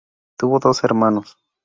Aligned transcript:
Tuvo 0.35 0.57
dos 0.57 0.83
hermanos. 0.83 1.37